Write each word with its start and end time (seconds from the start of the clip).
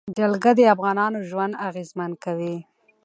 جلګه 0.17 0.51
د 0.57 0.61
افغانانو 0.73 1.19
ژوند 1.29 1.53
اغېزمن 1.67 2.11
کوي. 2.23 2.55